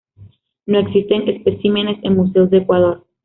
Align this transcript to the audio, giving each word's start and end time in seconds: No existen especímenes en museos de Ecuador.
No 0.65 0.79
existen 0.79 1.29
especímenes 1.29 2.03
en 2.03 2.15
museos 2.15 2.49
de 2.49 2.57
Ecuador. 2.57 3.05